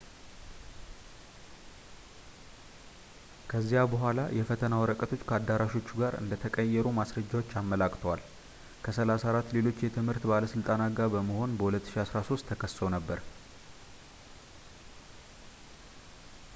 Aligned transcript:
ከዚያ 3.51 3.81
በኋላ 3.91 4.19
የፈተና 4.37 4.79
ወረቀቶች 4.83 5.25
ከአዳራሾቹ 5.31 5.91
ጋር 6.01 6.15
እንደተቀየሩ 6.21 6.85
ማስረጃዎች 6.99 7.51
አመላክተዋል 7.61 8.23
ከ 8.85 8.95
34 8.97 9.55
ሌሎች 9.57 9.83
የትምህርት 9.87 10.25
ባለሥልጣናት 10.33 10.97
ጋር 11.01 11.09
በመሆን 11.17 11.55
በ 11.61 11.71
2013 11.75 12.49
ተከሰው 12.53 12.89
ነበር 12.97 13.21